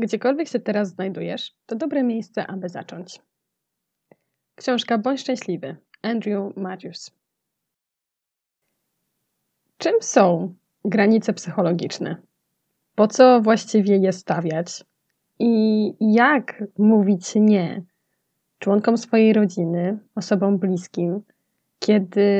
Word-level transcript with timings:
Gdziekolwiek 0.00 0.48
się 0.48 0.60
teraz 0.60 0.88
znajdujesz, 0.88 1.54
to 1.66 1.76
dobre 1.76 2.02
miejsce, 2.02 2.46
aby 2.46 2.68
zacząć. 2.68 3.20
Książka 4.54 4.98
Bądź 4.98 5.20
szczęśliwy 5.20 5.76
Andrew 6.02 6.56
Matthews. 6.56 7.10
Czym 9.78 9.94
są 10.00 10.54
granice 10.84 11.32
psychologiczne? 11.32 12.16
Po 12.94 13.08
co 13.08 13.40
właściwie 13.40 13.96
je 13.96 14.12
stawiać? 14.12 14.84
I 15.38 15.94
jak 16.00 16.64
mówić 16.78 17.34
nie 17.34 17.82
członkom 18.58 18.98
swojej 18.98 19.32
rodziny, 19.32 19.98
osobom 20.14 20.58
bliskim, 20.58 21.22
kiedy 21.78 22.30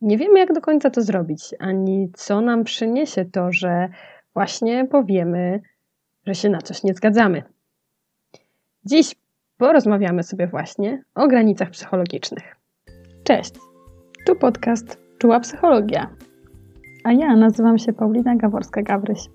nie 0.00 0.18
wiemy, 0.18 0.38
jak 0.38 0.52
do 0.52 0.60
końca 0.60 0.90
to 0.90 1.02
zrobić, 1.02 1.54
ani 1.58 2.10
co 2.14 2.40
nam 2.40 2.64
przyniesie 2.64 3.24
to, 3.24 3.52
że 3.52 3.88
właśnie 4.34 4.84
powiemy, 4.84 5.60
że 6.26 6.34
się 6.34 6.48
na 6.50 6.58
coś 6.58 6.82
nie 6.82 6.94
zgadzamy. 6.94 7.42
Dziś 8.84 9.14
porozmawiamy 9.58 10.22
sobie 10.22 10.46
właśnie 10.46 11.04
o 11.14 11.28
granicach 11.28 11.70
psychologicznych. 11.70 12.56
Cześć, 13.24 13.54
tu 14.26 14.36
podcast 14.36 14.98
Czuła 15.18 15.40
Psychologia. 15.40 16.10
A 17.04 17.12
ja 17.12 17.36
nazywam 17.36 17.78
się 17.78 17.92
Paulina 17.92 18.36
Gaworska-Gawryś. 18.36 19.30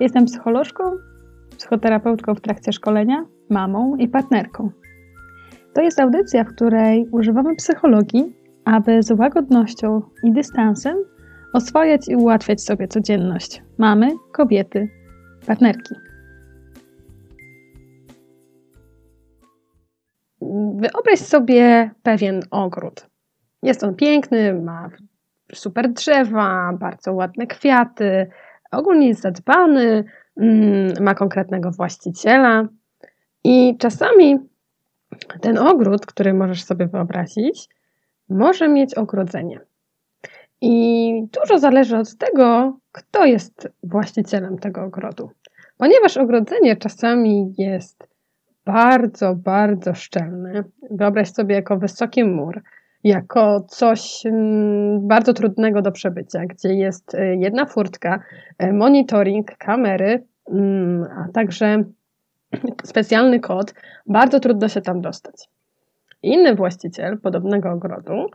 Jestem 0.00 0.24
psycholożką, 0.24 0.84
psychoterapeutką 1.58 2.34
w 2.34 2.40
trakcie 2.40 2.72
szkolenia, 2.72 3.26
mamą 3.50 3.96
i 3.96 4.08
partnerką. 4.08 4.70
To 5.72 5.82
jest 5.82 6.00
audycja, 6.00 6.44
w 6.44 6.48
której 6.48 7.08
używamy 7.10 7.56
psychologii, 7.56 8.36
aby 8.64 9.02
z 9.02 9.10
łagodnością 9.10 10.02
i 10.22 10.32
dystansem 10.32 10.96
oswajać 11.52 12.08
i 12.08 12.16
ułatwiać 12.16 12.62
sobie 12.62 12.88
codzienność 12.88 13.62
mamy, 13.78 14.08
kobiety, 14.32 14.88
partnerki. 15.46 16.05
Wyobraź 20.74 21.18
sobie 21.18 21.90
pewien 22.02 22.42
ogród. 22.50 23.06
Jest 23.62 23.84
on 23.84 23.94
piękny, 23.94 24.54
ma 24.54 24.90
super 25.54 25.92
drzewa, 25.92 26.72
bardzo 26.80 27.12
ładne 27.12 27.46
kwiaty, 27.46 28.30
ogólnie 28.72 29.08
jest 29.08 29.20
zadbany, 29.20 30.04
mm, 30.36 30.92
ma 31.00 31.14
konkretnego 31.14 31.70
właściciela. 31.70 32.68
I 33.44 33.76
czasami 33.78 34.38
ten 35.40 35.58
ogród, 35.58 36.06
który 36.06 36.34
możesz 36.34 36.64
sobie 36.64 36.86
wyobrazić, 36.86 37.68
może 38.28 38.68
mieć 38.68 38.94
ogrodzenie. 38.94 39.60
I 40.60 41.12
dużo 41.40 41.58
zależy 41.58 41.96
od 41.96 42.16
tego, 42.16 42.78
kto 42.92 43.24
jest 43.24 43.68
właścicielem 43.82 44.58
tego 44.58 44.84
ogrodu. 44.84 45.30
Ponieważ 45.76 46.16
ogrodzenie 46.16 46.76
czasami 46.76 47.54
jest 47.58 48.08
bardzo, 48.66 49.34
bardzo 49.34 49.94
szczelne, 49.94 50.64
wyobraź 50.90 51.32
sobie 51.32 51.54
jako 51.54 51.76
wysoki 51.76 52.24
mur, 52.24 52.62
jako 53.04 53.60
coś 53.60 54.26
mm, 54.26 55.08
bardzo 55.08 55.32
trudnego 55.32 55.82
do 55.82 55.92
przebycia, 55.92 56.46
gdzie 56.46 56.74
jest 56.74 57.14
y, 57.14 57.36
jedna 57.36 57.66
furtka, 57.66 58.20
y, 58.62 58.72
monitoring, 58.72 59.56
kamery, 59.56 60.24
mm, 60.50 61.02
a 61.02 61.32
także 61.32 61.84
specjalny 62.84 63.40
kod, 63.40 63.74
bardzo 64.06 64.40
trudno 64.40 64.68
się 64.68 64.80
tam 64.80 65.00
dostać. 65.00 65.48
Inny 66.22 66.54
właściciel 66.54 67.18
podobnego 67.20 67.70
ogrodu 67.70 68.26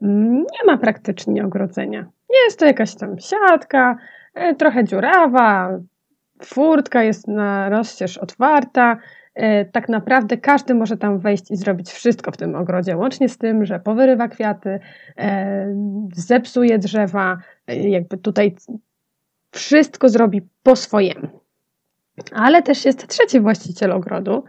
nie 0.00 0.66
ma 0.66 0.78
praktycznie 0.78 1.44
ogrodzenia. 1.44 2.06
Jest 2.44 2.58
to 2.58 2.66
jakaś 2.66 2.94
tam 2.94 3.18
siatka, 3.18 3.96
e, 4.34 4.54
trochę 4.54 4.84
dziurawa, 4.84 5.78
furtka 6.44 7.02
jest 7.02 7.28
na 7.28 7.68
rozścież 7.68 8.18
otwarta. 8.18 8.96
E, 9.38 9.64
tak 9.64 9.88
naprawdę 9.88 10.36
każdy 10.36 10.74
może 10.74 10.96
tam 10.96 11.18
wejść 11.18 11.50
i 11.50 11.56
zrobić 11.56 11.90
wszystko 11.90 12.30
w 12.30 12.36
tym 12.36 12.54
ogrodzie, 12.54 12.96
łącznie 12.96 13.28
z 13.28 13.38
tym, 13.38 13.64
że 13.64 13.80
powyrywa 13.80 14.28
kwiaty, 14.28 14.80
e, 15.18 15.74
zepsuje 16.12 16.78
drzewa, 16.78 17.38
jakby 17.68 18.18
tutaj 18.18 18.56
wszystko 19.50 20.08
zrobi 20.08 20.42
po 20.62 20.76
swojemu. 20.76 21.28
Ale 22.32 22.62
też 22.62 22.84
jest 22.84 23.06
trzeci 23.06 23.40
właściciel 23.40 23.92
ogrodu, 23.92 24.44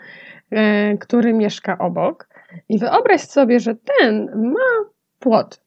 który 0.99 1.33
mieszka 1.33 1.77
obok. 1.77 2.29
I 2.69 2.79
wyobraź 2.79 3.21
sobie, 3.21 3.59
że 3.59 3.75
ten 3.75 4.29
ma 4.35 4.89
płot. 5.19 5.61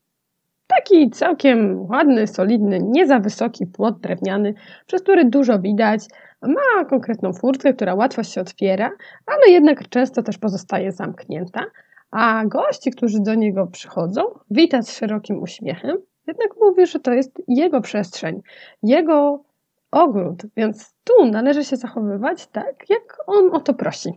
Taki 0.77 1.11
całkiem 1.11 1.87
ładny, 1.91 2.27
solidny, 2.27 2.79
nie 2.83 3.07
za 3.07 3.19
wysoki 3.19 3.67
płot 3.67 4.01
drewniany, 4.01 4.55
przez 4.87 5.03
który 5.03 5.25
dużo 5.25 5.59
widać. 5.59 6.01
Ma 6.43 6.85
konkretną 6.85 7.33
furtkę, 7.33 7.75
która 7.75 7.95
łatwo 7.95 8.23
się 8.23 8.41
otwiera, 8.41 8.91
ale 9.27 9.53
jednak 9.53 9.89
często 9.89 10.23
też 10.23 10.39
pozostaje 10.39 10.93
zamknięta. 10.93 11.65
A 12.11 12.45
gości, 12.47 12.91
którzy 12.91 13.21
do 13.21 13.35
niego 13.35 13.67
przychodzą, 13.67 14.23
wita 14.51 14.83
z 14.83 14.93
szerokim 14.93 15.43
uśmiechem, 15.43 15.97
jednak 16.27 16.49
mówi, 16.61 16.87
że 16.87 17.01
to 17.01 17.13
jest 17.13 17.43
jego 17.49 17.81
przestrzeń, 17.81 18.43
jego 18.83 19.45
ogród, 19.91 20.43
więc 20.57 20.95
tu 21.05 21.27
należy 21.27 21.65
się 21.65 21.77
zachowywać 21.77 22.47
tak, 22.47 22.91
jak 22.91 23.19
on 23.27 23.55
o 23.55 23.61
to 23.61 23.75
prosi. 23.75 24.11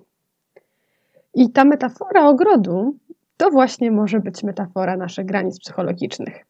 I 1.33 1.51
ta 1.51 1.65
metafora 1.65 2.27
ogrodu 2.27 2.95
to 3.37 3.49
właśnie 3.49 3.91
może 3.91 4.19
być 4.19 4.43
metafora 4.43 4.97
naszych 4.97 5.25
granic 5.25 5.59
psychologicznych. 5.59 6.45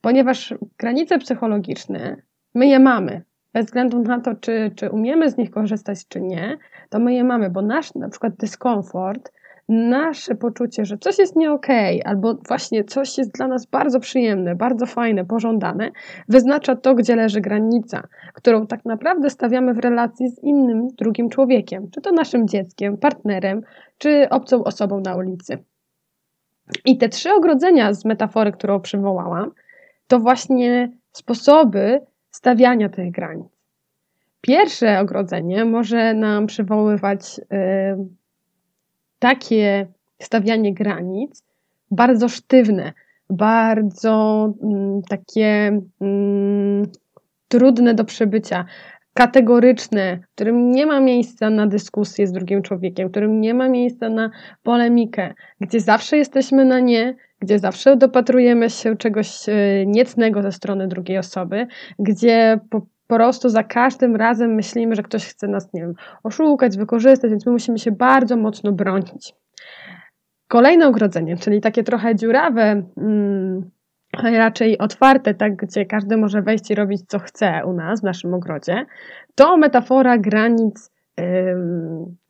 Ponieważ 0.00 0.54
granice 0.78 1.18
psychologiczne, 1.18 2.16
my 2.54 2.66
je 2.66 2.78
mamy, 2.78 3.22
bez 3.52 3.66
względu 3.66 3.98
na 3.98 4.20
to, 4.20 4.34
czy, 4.34 4.70
czy 4.76 4.90
umiemy 4.90 5.30
z 5.30 5.36
nich 5.36 5.50
korzystać, 5.50 6.08
czy 6.08 6.20
nie, 6.20 6.58
to 6.90 6.98
my 6.98 7.14
je 7.14 7.24
mamy, 7.24 7.50
bo 7.50 7.62
nasz 7.62 7.94
na 7.94 8.08
przykład 8.08 8.36
dyskomfort, 8.36 9.32
nasze 9.68 10.34
poczucie, 10.34 10.84
że 10.84 10.98
coś 10.98 11.18
jest 11.18 11.36
nie 11.36 11.52
okay, 11.52 12.00
albo 12.04 12.34
właśnie 12.48 12.84
coś 12.84 13.18
jest 13.18 13.32
dla 13.32 13.48
nas 13.48 13.66
bardzo 13.66 14.00
przyjemne, 14.00 14.54
bardzo 14.54 14.86
fajne, 14.86 15.24
pożądane, 15.24 15.90
wyznacza 16.28 16.76
to, 16.76 16.94
gdzie 16.94 17.16
leży 17.16 17.40
granica, 17.40 18.02
którą 18.34 18.66
tak 18.66 18.84
naprawdę 18.84 19.30
stawiamy 19.30 19.74
w 19.74 19.78
relacji 19.78 20.28
z 20.28 20.42
innym, 20.42 20.88
drugim 20.98 21.28
człowiekiem, 21.28 21.90
czy 21.90 22.00
to 22.00 22.12
naszym 22.12 22.48
dzieckiem, 22.48 22.96
partnerem, 22.96 23.62
czy 23.98 24.28
obcą 24.30 24.64
osobą 24.64 25.00
na 25.00 25.16
ulicy. 25.16 25.58
I 26.84 26.98
te 26.98 27.08
trzy 27.08 27.32
ogrodzenia 27.32 27.92
z 27.94 28.04
metafory, 28.04 28.52
którą 28.52 28.80
przywołałam, 28.80 29.50
to 30.06 30.20
właśnie 30.20 30.92
sposoby 31.12 32.00
stawiania 32.30 32.88
tych 32.88 33.10
granic. 33.10 33.46
Pierwsze 34.40 35.00
ogrodzenie 35.00 35.64
może 35.64 36.14
nam 36.14 36.46
przywoływać 36.46 37.38
y, 37.38 37.44
takie 39.18 39.86
stawianie 40.18 40.74
granic 40.74 41.42
bardzo 41.90 42.28
sztywne, 42.28 42.92
bardzo 43.30 44.46
y, 44.98 45.02
takie 45.08 45.80
y, 46.02 46.90
trudne 47.48 47.94
do 47.94 48.04
przebycia, 48.04 48.64
kategoryczne, 49.14 50.16
w 50.16 50.34
którym 50.34 50.70
nie 50.70 50.86
ma 50.86 51.00
miejsca 51.00 51.50
na 51.50 51.66
dyskusję 51.66 52.26
z 52.26 52.32
drugim 52.32 52.62
człowiekiem, 52.62 53.08
w 53.08 53.10
którym 53.10 53.40
nie 53.40 53.54
ma 53.54 53.68
miejsca 53.68 54.08
na 54.08 54.30
polemikę, 54.62 55.34
gdzie 55.60 55.80
zawsze 55.80 56.16
jesteśmy 56.16 56.64
na 56.64 56.80
nie, 56.80 57.14
gdzie 57.40 57.58
zawsze 57.58 57.96
dopatrujemy 57.96 58.70
się 58.70 58.96
czegoś 58.96 59.48
e, 59.48 59.52
niecnego 59.86 60.42
ze 60.42 60.52
strony 60.52 60.88
drugiej 60.88 61.18
osoby, 61.18 61.66
gdzie 61.98 62.60
po, 62.70 62.82
prostu 63.06 63.48
za 63.48 63.62
każdym 63.62 64.16
razem 64.16 64.54
myślimy, 64.54 64.94
że 64.94 65.02
ktoś 65.02 65.26
chce 65.26 65.48
nas, 65.48 65.72
nie 65.72 65.80
wiem, 65.80 65.94
oszukać, 66.22 66.76
wykorzystać, 66.76 67.30
więc 67.30 67.46
my 67.46 67.52
musimy 67.52 67.78
się 67.78 67.92
bardzo 67.92 68.36
mocno 68.36 68.72
bronić. 68.72 69.34
Kolejne 70.48 70.88
ogrodzenie, 70.88 71.36
czyli 71.36 71.60
takie 71.60 71.82
trochę 71.82 72.16
dziurawe, 72.16 72.82
hmm, 72.94 73.70
raczej 74.22 74.78
otwarte, 74.78 75.34
tak, 75.34 75.56
gdzie 75.56 75.86
każdy 75.86 76.16
może 76.16 76.42
wejść 76.42 76.70
i 76.70 76.74
robić 76.74 77.02
co 77.08 77.18
chce 77.18 77.62
u 77.66 77.72
nas, 77.72 78.00
w 78.00 78.04
naszym 78.04 78.34
ogrodzie, 78.34 78.86
to 79.34 79.56
metafora 79.56 80.18
granic 80.18 80.90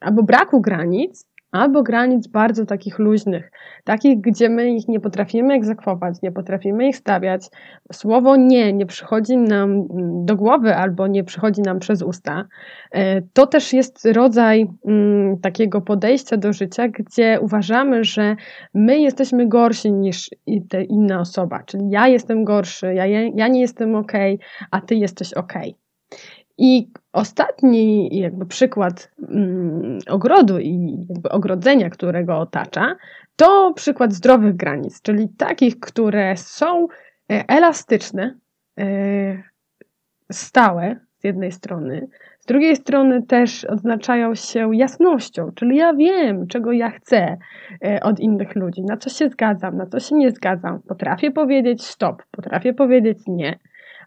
albo 0.00 0.22
braku 0.22 0.60
granic, 0.60 1.26
albo 1.54 1.82
granic 1.82 2.26
bardzo 2.26 2.66
takich 2.66 2.98
luźnych, 2.98 3.50
takich, 3.84 4.20
gdzie 4.20 4.48
my 4.48 4.70
ich 4.70 4.88
nie 4.88 5.00
potrafimy 5.00 5.54
egzekwować, 5.54 6.22
nie 6.22 6.32
potrafimy 6.32 6.88
ich 6.88 6.96
stawiać. 6.96 7.50
Słowo 7.92 8.36
nie 8.36 8.72
nie 8.72 8.86
przychodzi 8.86 9.36
nam 9.36 9.86
do 10.26 10.36
głowy 10.36 10.76
albo 10.76 11.06
nie 11.06 11.24
przychodzi 11.24 11.62
nam 11.62 11.78
przez 11.78 12.02
usta. 12.02 12.44
E, 12.92 13.22
to 13.22 13.46
też 13.46 13.72
jest 13.72 14.08
rodzaj 14.12 14.66
mm, 14.86 15.38
takiego 15.40 15.80
podejścia 15.80 16.36
do 16.36 16.52
życia, 16.52 16.88
gdzie 16.88 17.38
uważamy, 17.40 18.04
że 18.04 18.36
my 18.74 19.00
jesteśmy 19.00 19.48
gorsi 19.48 19.92
niż 19.92 20.30
ta 20.70 20.80
inna 20.80 21.20
osoba, 21.20 21.62
czyli 21.66 21.90
ja 21.90 22.08
jestem 22.08 22.44
gorszy, 22.44 22.94
ja, 22.94 23.06
ja 23.06 23.48
nie 23.48 23.60
jestem 23.60 23.94
ok, 23.94 24.12
a 24.70 24.80
ty 24.80 24.94
jesteś 24.94 25.32
ok. 25.32 25.52
I 26.58 26.90
ostatni 27.12 28.08
jakby 28.20 28.46
przykład 28.46 29.10
mm, 29.28 29.98
ogrodu 30.08 30.58
i 30.58 31.04
jakby 31.08 31.28
ogrodzenia, 31.28 31.90
którego 31.90 32.38
otacza, 32.38 32.96
to 33.36 33.72
przykład 33.76 34.12
zdrowych 34.12 34.56
granic, 34.56 35.02
czyli 35.02 35.28
takich, 35.28 35.80
które 35.80 36.36
są 36.36 36.86
e, 37.32 37.44
elastyczne, 37.48 38.38
e, 38.78 38.84
stałe 40.32 40.96
z 41.18 41.24
jednej 41.24 41.52
strony, 41.52 42.08
Z 42.44 42.46
drugiej 42.46 42.76
strony 42.76 43.22
też 43.22 43.64
odznaczają 43.64 44.34
się 44.34 44.70
jasnością, 44.76 45.50
czyli 45.54 45.76
ja 45.76 45.94
wiem, 45.94 46.46
czego 46.46 46.72
ja 46.72 46.90
chcę 46.90 47.36
e, 47.84 48.00
od 48.02 48.20
innych 48.20 48.56
ludzi, 48.56 48.82
na 48.82 48.96
co 48.96 49.10
się 49.10 49.28
zgadzam, 49.28 49.76
na 49.76 49.86
co 49.86 50.00
się 50.00 50.16
nie 50.16 50.30
zgadzam. 50.30 50.80
Potrafię 50.88 51.30
powiedzieć 51.30 51.84
stop, 51.84 52.22
potrafię 52.30 52.74
powiedzieć 52.74 53.18
nie, 53.26 53.58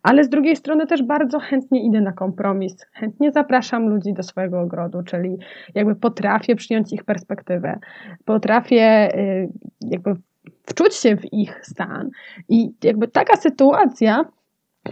ale 0.07 0.23
z 0.23 0.29
drugiej 0.29 0.55
strony 0.55 0.87
też 0.87 1.03
bardzo 1.03 1.39
chętnie 1.39 1.85
idę 1.85 2.01
na 2.01 2.11
kompromis, 2.11 2.85
chętnie 2.93 3.31
zapraszam 3.31 3.89
ludzi 3.89 4.13
do 4.13 4.23
swojego 4.23 4.61
ogrodu, 4.61 5.03
czyli 5.03 5.37
jakby 5.75 5.95
potrafię 5.95 6.55
przyjąć 6.55 6.93
ich 6.93 7.03
perspektywę, 7.03 7.79
potrafię 8.25 8.83
e, 8.83 9.47
jakby 9.81 10.15
wczuć 10.65 10.95
się 10.95 11.17
w 11.17 11.33
ich 11.33 11.65
stan. 11.65 12.09
I 12.49 12.71
jakby 12.83 13.07
taka 13.07 13.37
sytuacja 13.37 14.25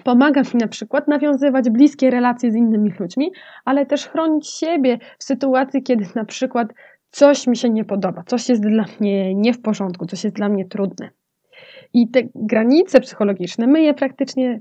Pomaga 0.04 0.42
mi 0.42 0.60
na 0.60 0.68
przykład 0.68 1.08
nawiązywać 1.08 1.70
bliskie 1.70 2.10
relacje 2.10 2.52
z 2.52 2.56
innymi 2.56 2.94
ludźmi, 3.00 3.32
ale 3.66 3.86
też 3.86 4.08
chronić 4.08 4.48
siebie 4.48 4.98
w 5.20 5.24
sytuacji, 5.24 5.84
kiedy 5.84 6.06
na 6.16 6.26
przykład 6.26 6.68
coś 7.10 7.48
mi 7.48 7.58
się 7.58 7.70
nie 7.70 7.86
podoba, 7.86 8.24
coś 8.26 8.50
jest 8.50 8.62
dla 8.62 8.86
mnie 9.00 9.36
nie 9.36 9.54
w 9.54 9.62
porządku, 9.62 10.06
coś 10.06 10.24
jest 10.24 10.36
dla 10.36 10.50
mnie 10.50 10.66
trudne. 10.66 11.10
I 11.94 12.10
te 12.10 12.22
granice 12.36 13.00
psychologiczne 13.00 13.68
my 13.68 13.82
je 13.82 13.94
praktycznie 13.94 14.60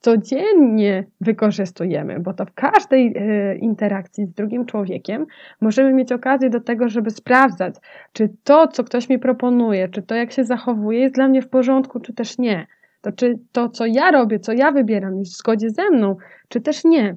codziennie 0.00 1.04
wykorzystujemy, 1.20 2.20
bo 2.20 2.34
to 2.34 2.44
w 2.44 2.54
każdej 2.54 3.14
e, 3.16 3.56
interakcji 3.56 4.26
z 4.26 4.32
drugim 4.34 4.66
człowiekiem 4.66 5.26
możemy 5.60 5.92
mieć 5.92 6.12
okazję 6.12 6.50
do 6.50 6.60
tego, 6.60 6.88
żeby 6.88 7.10
sprawdzać, 7.10 7.74
czy 8.12 8.28
to, 8.44 8.68
co 8.68 8.84
ktoś 8.84 9.08
mi 9.08 9.18
proponuje, 9.18 9.88
czy 9.88 10.02
to, 10.02 10.14
jak 10.14 10.32
się 10.32 10.44
zachowuje, 10.44 11.00
jest 11.00 11.14
dla 11.14 11.28
mnie 11.28 11.42
w 11.42 11.48
porządku, 11.48 12.00
czy 12.00 12.12
też 12.12 12.38
nie. 12.38 12.66
To 13.00 13.12
czy 13.12 13.38
to, 13.52 13.68
co 13.68 13.86
ja 13.86 14.10
robię, 14.10 14.38
co 14.38 14.52
ja 14.52 14.72
wybieram, 14.72 15.18
jest 15.18 15.32
w 15.32 15.36
zgodzie 15.36 15.70
ze 15.70 15.90
mną, 15.90 16.16
czy 16.48 16.60
też 16.60 16.84
nie. 16.84 17.16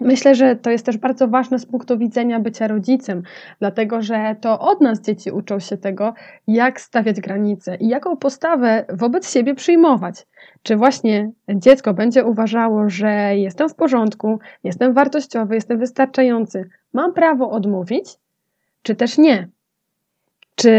Myślę, 0.00 0.34
że 0.34 0.56
to 0.56 0.70
jest 0.70 0.86
też 0.86 0.98
bardzo 0.98 1.28
ważne 1.28 1.58
z 1.58 1.66
punktu 1.66 1.98
widzenia 1.98 2.40
bycia 2.40 2.68
rodzicem, 2.68 3.22
dlatego 3.58 4.02
że 4.02 4.36
to 4.40 4.60
od 4.60 4.80
nas 4.80 5.00
dzieci 5.00 5.30
uczą 5.30 5.58
się 5.58 5.76
tego, 5.76 6.14
jak 6.46 6.80
stawiać 6.80 7.20
granice 7.20 7.76
i 7.76 7.88
jaką 7.88 8.16
postawę 8.16 8.84
wobec 8.88 9.32
siebie 9.32 9.54
przyjmować. 9.54 10.26
Czy 10.62 10.76
właśnie 10.76 11.30
dziecko 11.48 11.94
będzie 11.94 12.24
uważało, 12.24 12.88
że 12.88 13.36
jestem 13.36 13.68
w 13.68 13.74
porządku, 13.74 14.38
jestem 14.64 14.92
wartościowy, 14.92 15.54
jestem 15.54 15.78
wystarczający, 15.78 16.68
mam 16.92 17.12
prawo 17.12 17.50
odmówić, 17.50 18.16
czy 18.82 18.94
też 18.94 19.18
nie? 19.18 19.48
Czy 20.54 20.70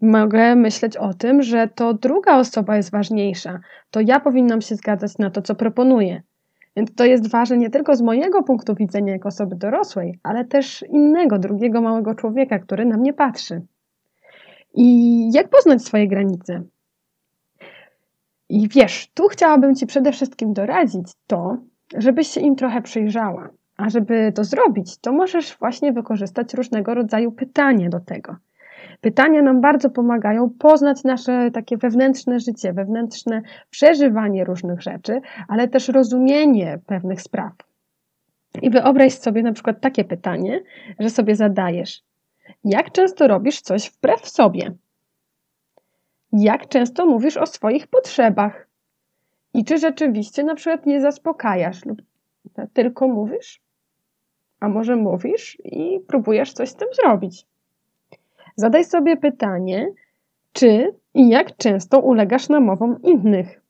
mogę 0.00 0.56
myśleć 0.56 0.96
o 0.96 1.14
tym, 1.14 1.42
że 1.42 1.68
to 1.68 1.94
druga 1.94 2.38
osoba 2.38 2.76
jest 2.76 2.90
ważniejsza, 2.90 3.60
to 3.90 4.00
ja 4.00 4.20
powinnam 4.20 4.60
się 4.60 4.74
zgadzać 4.74 5.18
na 5.18 5.30
to, 5.30 5.42
co 5.42 5.54
proponuję. 5.54 6.22
Więc 6.76 6.94
to 6.94 7.04
jest 7.04 7.30
ważne 7.30 7.56
nie 7.56 7.70
tylko 7.70 7.96
z 7.96 8.02
mojego 8.02 8.42
punktu 8.42 8.74
widzenia 8.74 9.12
jako 9.12 9.28
osoby 9.28 9.56
dorosłej, 9.56 10.18
ale 10.22 10.44
też 10.44 10.84
innego, 10.90 11.38
drugiego 11.38 11.80
małego 11.80 12.14
człowieka, 12.14 12.58
który 12.58 12.84
na 12.84 12.96
mnie 12.96 13.12
patrzy. 13.12 13.62
I 14.74 15.32
jak 15.32 15.48
poznać 15.48 15.82
swoje 15.82 16.08
granice? 16.08 16.62
I 18.48 18.68
wiesz, 18.68 19.10
tu 19.14 19.28
chciałabym 19.28 19.74
Ci 19.74 19.86
przede 19.86 20.12
wszystkim 20.12 20.52
doradzić 20.52 21.06
to, 21.26 21.56
żebyś 21.96 22.28
się 22.28 22.40
im 22.40 22.56
trochę 22.56 22.82
przyjrzała. 22.82 23.48
A 23.76 23.90
żeby 23.90 24.32
to 24.34 24.44
zrobić, 24.44 24.98
to 24.98 25.12
możesz 25.12 25.56
właśnie 25.58 25.92
wykorzystać 25.92 26.54
różnego 26.54 26.94
rodzaju 26.94 27.32
pytania 27.32 27.88
do 27.88 28.00
tego. 28.00 28.36
Pytania 29.04 29.42
nam 29.42 29.60
bardzo 29.60 29.90
pomagają 29.90 30.50
poznać 30.50 31.04
nasze 31.04 31.50
takie 31.50 31.76
wewnętrzne 31.76 32.40
życie, 32.40 32.72
wewnętrzne 32.72 33.42
przeżywanie 33.70 34.44
różnych 34.44 34.82
rzeczy, 34.82 35.20
ale 35.48 35.68
też 35.68 35.88
rozumienie 35.88 36.78
pewnych 36.86 37.22
spraw. 37.22 37.52
I 38.62 38.70
wyobraź 38.70 39.12
sobie 39.12 39.42
na 39.42 39.52
przykład 39.52 39.80
takie 39.80 40.04
pytanie, 40.04 40.62
że 40.98 41.10
sobie 41.10 41.36
zadajesz: 41.36 42.02
Jak 42.64 42.92
często 42.92 43.28
robisz 43.28 43.60
coś 43.60 43.90
wbrew 43.90 44.28
sobie? 44.28 44.74
Jak 46.32 46.68
często 46.68 47.06
mówisz 47.06 47.36
o 47.36 47.46
swoich 47.46 47.86
potrzebach? 47.86 48.68
I 49.54 49.64
czy 49.64 49.78
rzeczywiście 49.78 50.44
na 50.44 50.54
przykład 50.54 50.86
nie 50.86 51.00
zaspokajasz 51.00 51.84
lub 51.84 52.02
tylko 52.72 53.08
mówisz? 53.08 53.60
A 54.60 54.68
może 54.68 54.96
mówisz 54.96 55.58
i 55.64 56.00
próbujesz 56.08 56.52
coś 56.52 56.68
z 56.68 56.74
tym 56.74 56.88
zrobić? 57.02 57.46
Zadaj 58.56 58.84
sobie 58.84 59.16
pytanie, 59.16 59.88
czy 60.52 60.94
i 61.14 61.28
jak 61.28 61.56
często 61.56 62.00
ulegasz 62.00 62.48
namowom 62.48 63.02
innych? 63.02 63.60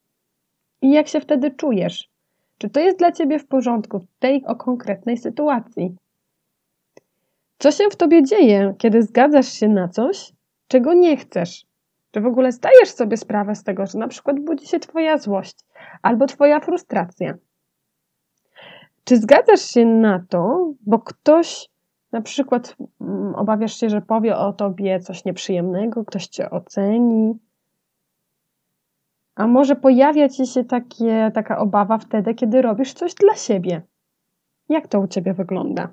I 0.83 0.91
jak 0.91 1.09
się 1.09 1.21
wtedy 1.21 1.51
czujesz? 1.51 2.11
Czy 2.59 2.71
to 2.71 2.81
jest 2.81 2.99
dla 2.99 3.13
ciebie 3.13 3.39
w 3.39 3.47
porządku 3.47 3.99
w 3.99 4.07
tej 4.19 4.45
o 4.47 4.57
konkretnej 4.57 5.17
sytuacji? 5.17 5.97
Co 7.59 7.71
się 7.71 7.85
w 7.91 7.97
tobie 7.97 8.23
dzieje, 8.23 8.75
kiedy 8.79 9.03
zgadzasz 9.03 9.53
się 9.53 9.69
na 9.69 9.89
coś, 9.89 10.33
czego 10.69 10.95
nie 10.95 11.17
chcesz? 11.17 11.67
Czy 12.11 12.21
w 12.21 12.27
ogóle 12.27 12.53
zdajesz 12.53 12.91
sobie 12.91 13.17
sprawę 13.17 13.55
z 13.55 13.65
tego, 13.65 13.87
że 13.87 13.99
na 13.99 14.09
przykład 14.09 14.41
budzi 14.41 14.67
się 14.67 14.81
twoja 14.81 15.19
złość 15.19 15.57
albo 16.03 16.27
twoja 16.27 16.61
frustracja? 16.61 17.35
Czy 19.05 19.17
zgadzasz 19.17 19.71
się 19.71 19.87
na 19.87 20.25
to, 20.29 20.73
bo 20.87 20.99
ktoś 20.99 21.69
na 22.15 22.21
przykład 22.21 22.77
mm, 23.01 23.35
obawiasz 23.35 23.75
się, 23.81 23.91
że 23.91 24.01
powie 24.01 24.37
o 24.37 24.53
tobie 24.53 25.01
coś 25.01 25.25
nieprzyjemnego, 25.25 26.05
ktoś 26.05 26.27
cię 26.27 26.51
oceni. 26.51 27.39
A 29.35 29.47
może 29.47 29.77
pojawia 29.77 30.29
ci 30.29 30.47
się 30.47 30.65
takie, 30.65 31.31
taka 31.35 31.59
obawa 31.59 31.99
wtedy, 31.99 32.35
kiedy 32.35 32.63
robisz 32.63 32.93
coś 32.93 33.15
dla 33.15 33.35
siebie. 33.35 33.83
Jak 34.69 34.89
to 34.89 35.01
u 35.01 35.07
ciebie 35.07 35.35
wygląda? 35.35 35.89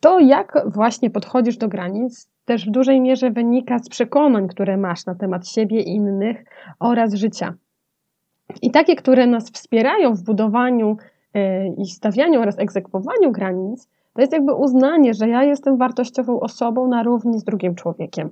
To, 0.00 0.20
jak 0.20 0.64
właśnie 0.66 1.10
podchodzisz 1.10 1.56
do 1.56 1.68
granic, 1.68 2.30
też 2.44 2.66
w 2.66 2.70
dużej 2.70 3.00
mierze 3.00 3.30
wynika 3.30 3.78
z 3.78 3.88
przekonań, 3.88 4.48
które 4.48 4.76
masz 4.76 5.06
na 5.06 5.14
temat 5.14 5.48
siebie 5.48 5.80
innych 5.80 6.44
oraz 6.80 7.14
życia. 7.14 7.54
I 8.62 8.70
takie, 8.70 8.96
które 8.96 9.26
nas 9.26 9.50
wspierają 9.50 10.14
w 10.14 10.22
budowaniu 10.22 10.96
yy, 11.34 11.74
i 11.78 11.86
stawianiu 11.86 12.40
oraz 12.40 12.58
egzekwowaniu 12.58 13.32
granic, 13.32 13.88
to 14.14 14.20
jest 14.20 14.32
jakby 14.32 14.54
uznanie, 14.54 15.14
że 15.14 15.28
ja 15.28 15.42
jestem 15.42 15.76
wartościową 15.76 16.40
osobą 16.40 16.88
na 16.88 17.02
równi 17.02 17.38
z 17.38 17.44
drugim 17.44 17.74
człowiekiem, 17.74 18.30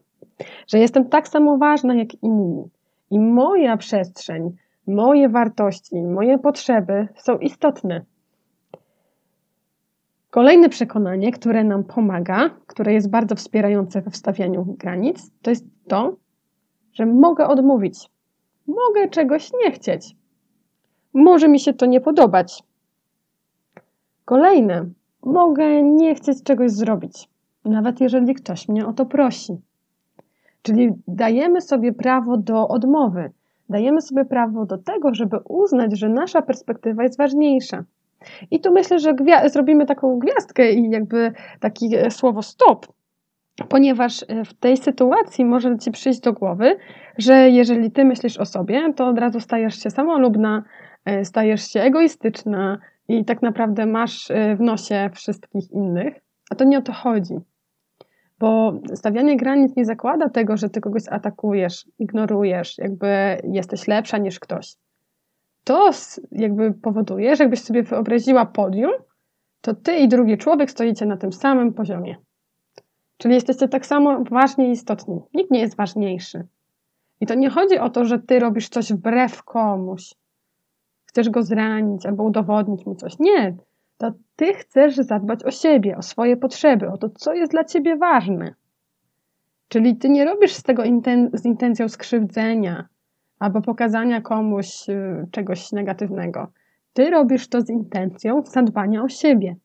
że 0.66 0.78
jestem 0.78 1.08
tak 1.08 1.28
samo 1.28 1.58
ważna 1.58 1.94
jak 1.94 2.22
inni. 2.22 2.64
I 3.10 3.20
moja 3.20 3.76
przestrzeń, 3.76 4.56
moje 4.86 5.28
wartości, 5.28 6.02
moje 6.02 6.38
potrzeby 6.38 7.08
są 7.16 7.38
istotne. 7.38 8.04
Kolejne 10.30 10.68
przekonanie, 10.68 11.32
które 11.32 11.64
nam 11.64 11.84
pomaga, 11.84 12.50
które 12.66 12.92
jest 12.92 13.10
bardzo 13.10 13.34
wspierające 13.34 14.02
we 14.02 14.10
wstawianiu 14.10 14.64
granic, 14.64 15.30
to 15.42 15.50
jest 15.50 15.66
to, 15.88 16.16
że 16.92 17.06
mogę 17.06 17.48
odmówić. 17.48 18.10
Mogę 18.66 19.08
czegoś 19.08 19.50
nie 19.64 19.72
chcieć. 19.72 20.16
Może 21.14 21.48
mi 21.48 21.60
się 21.60 21.72
to 21.72 21.86
nie 21.86 22.00
podobać. 22.00 22.62
Kolejne, 24.24 24.90
mogę 25.22 25.82
nie 25.82 26.14
chcieć 26.14 26.42
czegoś 26.42 26.70
zrobić, 26.70 27.28
nawet 27.64 28.00
jeżeli 28.00 28.34
ktoś 28.34 28.68
mnie 28.68 28.86
o 28.86 28.92
to 28.92 29.06
prosi. 29.06 29.60
Czyli 30.62 30.92
dajemy 31.08 31.60
sobie 31.60 31.92
prawo 31.92 32.36
do 32.36 32.68
odmowy, 32.68 33.30
dajemy 33.68 34.00
sobie 34.00 34.24
prawo 34.24 34.66
do 34.66 34.78
tego, 34.78 35.14
żeby 35.14 35.38
uznać, 35.48 35.98
że 35.98 36.08
nasza 36.08 36.42
perspektywa 36.42 37.02
jest 37.02 37.18
ważniejsza. 37.18 37.84
I 38.50 38.60
tu 38.60 38.72
myślę, 38.72 38.98
że 38.98 39.14
zrobimy 39.46 39.86
taką 39.86 40.18
gwiazdkę 40.18 40.72
i 40.72 40.90
jakby 40.90 41.32
takie 41.60 42.10
słowo 42.10 42.42
stop, 42.42 42.86
ponieważ 43.68 44.24
e, 44.28 44.44
w 44.44 44.54
tej 44.54 44.76
sytuacji 44.76 45.44
może 45.44 45.78
ci 45.78 45.90
przyjść 45.90 46.20
do 46.20 46.32
głowy, 46.32 46.76
że 47.18 47.50
jeżeli 47.50 47.90
ty 47.90 48.04
myślisz 48.04 48.38
o 48.38 48.46
sobie, 48.46 48.92
to 48.96 49.08
od 49.08 49.18
razu 49.18 49.40
stajesz 49.40 49.82
się 49.82 49.90
samolubna, 49.90 50.62
e, 51.04 51.24
stajesz 51.24 51.70
się 51.70 51.80
egoistyczna, 51.80 52.78
i 53.10 53.24
tak 53.24 53.42
naprawdę 53.42 53.86
masz 53.86 54.30
y, 54.30 54.56
w 54.56 54.60
nosie 54.60 55.10
wszystkich 55.14 55.70
innych, 55.70 56.14
a 56.50 56.54
to 56.54 56.64
nie 56.64 56.78
o 56.78 56.82
to 56.82 56.92
chodzi. 56.92 57.34
Bo 58.38 58.80
stawianie 58.94 59.36
granic 59.36 59.76
nie 59.76 59.84
zakłada 59.84 60.28
tego, 60.28 60.56
że 60.56 60.68
ty 60.68 60.80
kogoś 60.80 61.02
atakujesz, 61.10 61.86
ignorujesz, 61.98 62.78
jakby 62.78 63.08
jesteś 63.44 63.88
lepsza 63.88 64.18
niż 64.18 64.40
ktoś. 64.40 64.76
To 65.64 65.90
jakby 66.32 66.72
powoduje, 66.72 67.36
że 67.36 67.44
jakbyś 67.44 67.60
sobie 67.60 67.82
wyobraziła 67.82 68.46
podium, 68.46 68.90
to 69.60 69.74
ty 69.74 69.96
i 69.96 70.08
drugi 70.08 70.38
człowiek 70.38 70.70
stoicie 70.70 71.06
na 71.06 71.16
tym 71.16 71.32
samym 71.32 71.74
poziomie. 71.74 72.16
Czyli 73.18 73.34
jesteście 73.34 73.68
tak 73.68 73.86
samo 73.86 74.24
ważni 74.30 74.68
i 74.68 74.70
istotni. 74.70 75.20
Nikt 75.34 75.50
nie 75.50 75.60
jest 75.60 75.76
ważniejszy. 75.76 76.46
I 77.20 77.26
to 77.26 77.34
nie 77.34 77.50
chodzi 77.50 77.78
o 77.78 77.90
to, 77.90 78.04
że 78.04 78.18
ty 78.18 78.38
robisz 78.38 78.68
coś 78.68 78.92
wbrew 78.92 79.42
komuś, 79.42 80.14
chcesz 81.10 81.30
go 81.30 81.42
zranić 81.42 82.06
albo 82.06 82.24
udowodnić 82.24 82.86
mu 82.86 82.94
coś. 82.94 83.18
Nie, 83.18 83.56
to 83.98 84.12
ty 84.36 84.54
chcesz 84.54 84.96
zadbać 84.96 85.44
o 85.44 85.50
siebie, 85.50 85.96
o 85.96 86.02
swoje 86.02 86.36
potrzeby, 86.36 86.88
o 86.88 86.98
to, 86.98 87.08
co 87.08 87.34
jest 87.34 87.52
dla 87.52 87.64
ciebie 87.64 87.96
ważne. 87.96 88.54
Czyli 89.68 89.96
ty 89.96 90.08
nie 90.08 90.24
robisz 90.24 90.52
z 90.52 90.62
tego 90.62 90.84
inten 90.84 91.30
z 91.32 91.44
intencją 91.44 91.88
skrzywdzenia 91.88 92.88
albo 93.38 93.62
pokazania 93.62 94.20
komuś 94.20 94.88
y, 94.88 95.26
czegoś 95.30 95.72
negatywnego. 95.72 96.52
Ty 96.92 97.10
robisz 97.10 97.48
to 97.48 97.60
z 97.60 97.70
intencją 97.70 98.42
zadbania 98.44 99.02
o 99.02 99.08
siebie. 99.08 99.56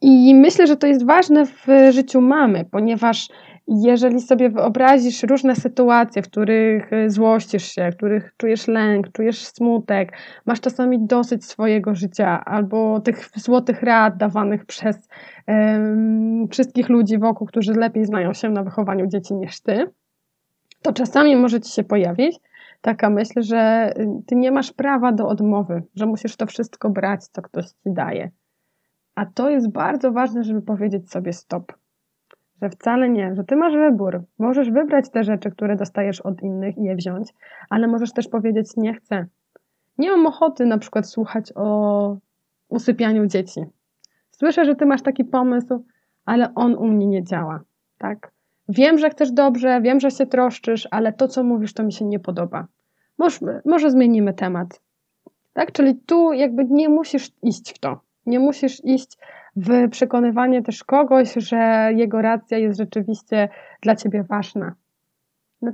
I 0.00 0.34
myślę, 0.34 0.66
że 0.66 0.76
to 0.76 0.86
jest 0.86 1.06
ważne 1.06 1.46
w 1.46 1.66
życiu 1.90 2.20
mamy, 2.20 2.64
ponieważ 2.64 3.28
jeżeli 3.66 4.20
sobie 4.20 4.50
wyobrazisz 4.50 5.22
różne 5.22 5.56
sytuacje, 5.56 6.22
w 6.22 6.28
których 6.28 6.92
y, 6.92 7.10
złościsz 7.10 7.64
się, 7.64 7.90
w 7.92 7.96
których 7.96 8.34
czujesz 8.36 8.68
lęk, 8.68 9.12
czujesz 9.12 9.44
smutek, 9.44 10.12
masz 10.46 10.60
czasami 10.60 11.06
dosyć 11.06 11.44
swojego 11.44 11.94
życia 11.94 12.44
albo 12.44 13.00
tych 13.00 13.30
złotych 13.36 13.82
rad 13.82 14.16
dawanych 14.16 14.66
przez 14.66 15.08
um, 15.46 16.48
wszystkich 16.48 16.88
ludzi 16.88 17.18
wokół, 17.18 17.46
którzy 17.46 17.72
lepiej 17.72 18.04
znają 18.04 18.32
się 18.32 18.50
na 18.50 18.62
wychowaniu 18.62 19.06
dzieci 19.06 19.34
niż 19.34 19.60
ty, 19.60 19.90
to 20.82 20.92
czasami 20.92 21.36
może 21.36 21.60
ci 21.60 21.72
się 21.72 21.84
pojawić 21.84 22.40
taka 22.80 23.10
myśl, 23.10 23.42
że 23.42 23.92
y, 23.98 24.08
ty 24.26 24.36
nie 24.36 24.50
masz 24.50 24.72
prawa 24.72 25.12
do 25.12 25.28
odmowy, 25.28 25.82
że 25.94 26.06
musisz 26.06 26.36
to 26.36 26.46
wszystko 26.46 26.90
brać, 26.90 27.24
co 27.24 27.42
ktoś 27.42 27.66
ci 27.66 27.74
daje. 27.86 28.30
A 29.14 29.26
to 29.26 29.50
jest 29.50 29.70
bardzo 29.70 30.12
ważne, 30.12 30.44
żeby 30.44 30.62
powiedzieć 30.62 31.10
sobie 31.10 31.32
stop 31.32 31.72
że 32.62 32.70
wcale 32.70 33.08
nie, 33.08 33.34
że 33.34 33.44
ty 33.44 33.56
masz 33.56 33.74
wybór. 33.74 34.22
Możesz 34.38 34.70
wybrać 34.70 35.10
te 35.10 35.24
rzeczy, 35.24 35.50
które 35.50 35.76
dostajesz 35.76 36.20
od 36.20 36.42
innych 36.42 36.78
i 36.78 36.82
je 36.82 36.96
wziąć, 36.96 37.34
ale 37.70 37.86
możesz 37.86 38.12
też 38.12 38.28
powiedzieć 38.28 38.76
nie 38.76 38.94
chcę. 38.94 39.26
Nie 39.98 40.10
mam 40.10 40.26
ochoty 40.26 40.66
na 40.66 40.78
przykład 40.78 41.08
słuchać 41.08 41.52
o 41.54 42.16
usypianiu 42.68 43.26
dzieci. 43.26 43.64
Słyszę, 44.30 44.64
że 44.64 44.76
ty 44.76 44.86
masz 44.86 45.02
taki 45.02 45.24
pomysł, 45.24 45.84
ale 46.24 46.54
on 46.54 46.74
u 46.74 46.86
mnie 46.86 47.06
nie 47.06 47.24
działa, 47.24 47.60
tak? 47.98 48.32
Wiem, 48.68 48.98
że 48.98 49.10
chcesz 49.10 49.32
dobrze, 49.32 49.80
wiem, 49.80 50.00
że 50.00 50.10
się 50.10 50.26
troszczysz, 50.26 50.88
ale 50.90 51.12
to, 51.12 51.28
co 51.28 51.44
mówisz, 51.44 51.74
to 51.74 51.82
mi 51.82 51.92
się 51.92 52.04
nie 52.04 52.20
podoba. 52.20 52.66
Może, 53.18 53.60
może 53.64 53.90
zmienimy 53.90 54.34
temat. 54.34 54.80
Tak? 55.52 55.72
Czyli 55.72 55.94
tu 55.94 56.32
jakby 56.32 56.64
nie 56.64 56.88
musisz 56.88 57.30
iść 57.42 57.74
w 57.74 57.78
to. 57.78 58.00
Nie 58.26 58.40
musisz 58.40 58.84
iść 58.84 59.18
w 59.56 59.90
przekonywanie 59.90 60.62
też 60.62 60.84
kogoś, 60.84 61.34
że 61.34 61.90
jego 61.96 62.22
racja 62.22 62.58
jest 62.58 62.78
rzeczywiście 62.78 63.48
dla 63.82 63.96
ciebie 63.96 64.24
ważna. 64.28 64.74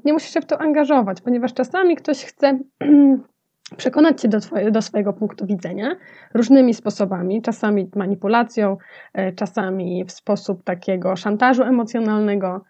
nie 0.04 0.12
musisz 0.12 0.30
się 0.30 0.40
w 0.40 0.46
to 0.46 0.60
angażować, 0.60 1.20
ponieważ 1.20 1.54
czasami 1.54 1.96
ktoś 1.96 2.24
chce 2.24 2.58
przekonać 3.76 4.20
cię 4.20 4.28
do, 4.28 4.40
twoje, 4.40 4.70
do 4.70 4.82
swojego 4.82 5.12
punktu 5.12 5.46
widzenia 5.46 5.96
różnymi 6.34 6.74
sposobami, 6.74 7.42
czasami 7.42 7.90
manipulacją, 7.96 8.76
e, 9.12 9.32
czasami 9.32 10.04
w 10.04 10.12
sposób 10.12 10.64
takiego 10.64 11.16
szantażu 11.16 11.62
emocjonalnego, 11.62 12.64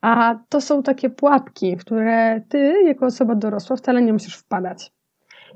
a 0.00 0.38
to 0.48 0.60
są 0.60 0.82
takie 0.82 1.10
pułapki, 1.10 1.76
w 1.76 1.80
które 1.80 2.40
ty, 2.48 2.82
jako 2.84 3.06
osoba 3.06 3.34
dorosła, 3.34 3.76
wcale 3.76 4.02
nie 4.02 4.12
musisz 4.12 4.36
wpadać. 4.36 4.92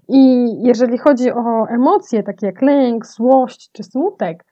I 0.09 0.47
jeżeli 0.63 0.99
chodzi 0.99 1.33
o 1.33 1.67
emocje, 1.69 2.23
takie 2.23 2.47
jak 2.47 2.63
lęk, 2.63 3.07
złość 3.07 3.71
czy 3.73 3.83
smutek, 3.83 4.45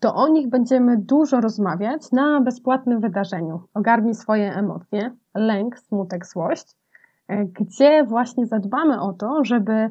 to 0.00 0.14
o 0.14 0.28
nich 0.28 0.48
będziemy 0.48 0.96
dużo 0.96 1.40
rozmawiać 1.40 2.12
na 2.12 2.40
bezpłatnym 2.40 3.00
wydarzeniu. 3.00 3.60
Ogarnij 3.74 4.14
swoje 4.14 4.54
emocje, 4.54 5.10
lęk, 5.34 5.78
smutek, 5.78 6.26
złość, 6.26 6.76
e, 7.28 7.44
gdzie 7.44 8.04
właśnie 8.04 8.46
zadbamy 8.46 9.00
o 9.00 9.12
to, 9.12 9.44
żeby 9.44 9.90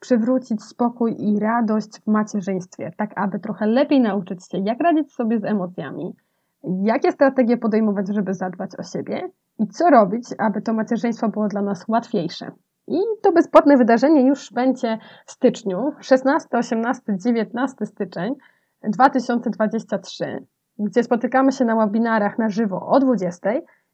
przywrócić 0.00 0.62
spokój 0.62 1.16
i 1.18 1.38
radość 1.38 2.00
w 2.00 2.06
macierzyństwie, 2.06 2.92
tak 2.96 3.10
aby 3.16 3.38
trochę 3.38 3.66
lepiej 3.66 4.00
nauczyć 4.00 4.48
się, 4.50 4.58
jak 4.58 4.80
radzić 4.80 5.12
sobie 5.12 5.40
z 5.40 5.44
emocjami, 5.44 6.14
jakie 6.82 7.12
strategie 7.12 7.56
podejmować, 7.56 8.06
żeby 8.14 8.34
zadbać 8.34 8.70
o 8.78 8.82
siebie 8.82 9.30
i 9.58 9.66
co 9.66 9.90
robić, 9.90 10.28
aby 10.38 10.62
to 10.62 10.72
macierzyństwo 10.72 11.28
było 11.28 11.48
dla 11.48 11.62
nas 11.62 11.88
łatwiejsze. 11.88 12.50
I 12.88 12.98
to 13.22 13.32
bezpłatne 13.32 13.76
wydarzenie 13.76 14.26
już 14.28 14.52
będzie 14.52 14.98
w 15.26 15.32
styczniu, 15.32 15.92
16, 16.00 16.48
18, 16.58 17.02
19 17.18 17.86
styczeń 17.86 18.34
2023, 18.90 20.46
gdzie 20.78 21.02
spotykamy 21.02 21.52
się 21.52 21.64
na 21.64 21.76
webinarach 21.76 22.38
na 22.38 22.48
żywo 22.48 22.86
o 22.86 23.00
20. 23.00 23.50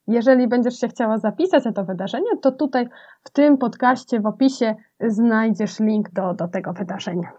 Jeżeli 0.06 0.48
będziesz 0.48 0.80
się 0.80 0.88
chciała 0.88 1.18
zapisać 1.18 1.64
na 1.64 1.72
to 1.72 1.84
wydarzenie, 1.84 2.36
to 2.42 2.52
tutaj 2.52 2.88
w 3.24 3.30
tym 3.30 3.58
podcaście 3.58 4.20
w 4.20 4.26
opisie 4.26 4.74
znajdziesz 5.00 5.80
link 5.80 6.10
do, 6.10 6.34
do 6.34 6.48
tego 6.48 6.72
wydarzenia. 6.72 7.32